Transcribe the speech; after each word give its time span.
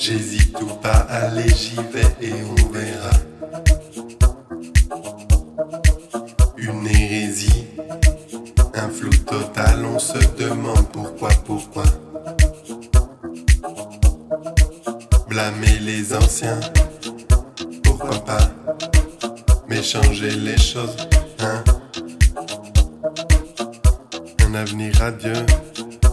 J'hésite 0.00 0.58
ou 0.62 0.66
pas, 0.80 1.06
allez, 1.10 1.50
j'y 1.50 1.76
vais 1.76 2.26
et 2.26 2.32
on 2.32 2.72
verra. 2.72 3.10
Une 6.56 6.86
hérésie, 6.86 7.66
un 8.72 8.88
flou 8.88 9.10
total, 9.26 9.84
on 9.84 9.98
se 9.98 10.16
demande 10.38 10.88
pourquoi, 10.90 11.28
pourquoi. 11.44 11.82
Blâmer 15.28 15.78
les 15.82 16.14
anciens, 16.14 16.60
pourquoi 17.82 18.24
pas, 18.24 18.50
mais 19.68 19.82
changer 19.82 20.30
les 20.30 20.56
choses, 20.56 20.96
hein. 21.40 21.62
Un 24.46 24.54
avenir 24.54 24.94
radieux, 24.96 25.44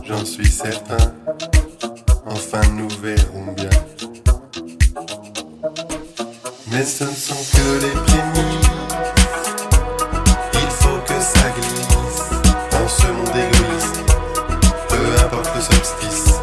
j'en 0.04 0.26
suis 0.26 0.52
certain. 0.52 0.98
Enfin, 2.30 2.62
nous 2.73 2.90
verrons 3.02 3.54
bien. 3.54 3.70
Mais 6.70 6.84
ce 6.84 7.05
ne 7.05 7.09
sont 7.09 7.58
que 7.58 7.81
les 7.81 7.91
prémices. 7.91 8.67
Il 10.53 10.70
faut 10.72 11.00
que 11.05 11.20
ça 11.22 11.50
glisse 11.55 12.30
dans 12.72 12.88
ce 12.88 13.08
monde 13.08 13.36
égoïste. 13.36 14.03
Peu 14.90 15.23
importe 15.26 15.55
le 15.55 15.62
solstice. 15.62 16.34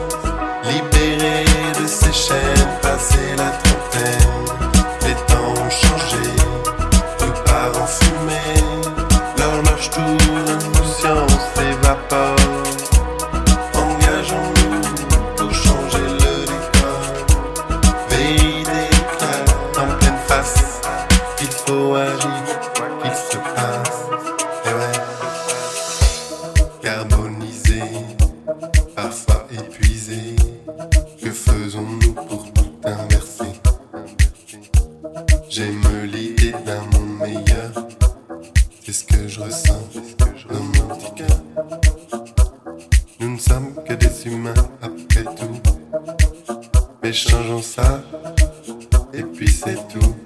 Et 49.12 49.22
puis 49.22 49.48
c'est 49.48 49.74
tout. 49.88 50.23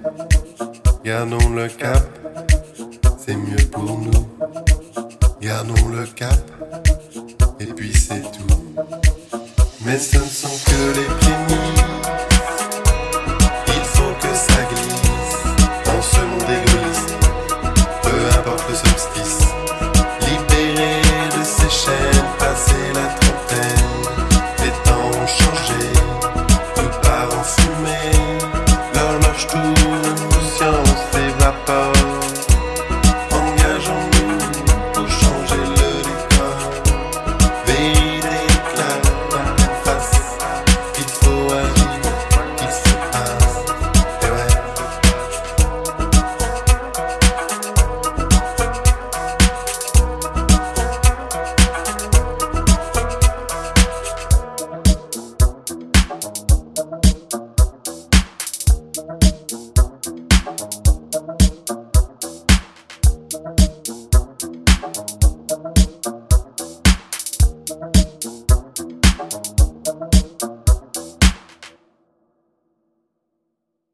Gardons 1.09 1.49
le 1.55 1.67
cap, 1.67 2.07
c'est 3.17 3.35
mieux 3.35 3.65
pour 3.71 3.97
nous. 3.97 4.27
Gardons 5.41 5.87
le 5.87 6.05
cap, 6.05 6.37
et 7.59 7.65
puis 7.65 7.91
c'est 7.91 8.21
tout. 8.21 8.55
Mais 9.83 9.97
ce 9.97 10.17
ne 10.17 10.23
sont 10.23 10.69
que 10.69 10.99
les 10.99 11.05
prémices. 11.05 11.48